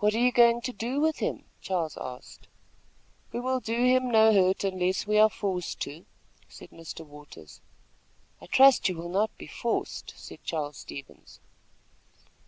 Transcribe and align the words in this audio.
"What 0.00 0.14
are 0.14 0.18
you 0.18 0.32
going 0.32 0.62
to 0.62 0.72
do 0.72 0.98
with 0.98 1.18
him?" 1.18 1.44
Charles 1.60 1.96
asked. 2.00 2.48
"We 3.30 3.38
will 3.38 3.60
do 3.60 3.84
him 3.84 4.10
no 4.10 4.32
hurt 4.32 4.64
unless 4.64 5.06
we 5.06 5.16
are 5.16 5.30
forced 5.30 5.78
to," 5.82 6.04
said 6.48 6.70
Mr. 6.70 7.06
Waters. 7.06 7.60
"I 8.40 8.46
trust 8.46 8.88
you 8.88 8.96
will 8.96 9.08
not 9.10 9.30
be 9.38 9.46
forced," 9.46 10.12
said 10.16 10.42
Charles 10.42 10.78
Stevens. 10.78 11.38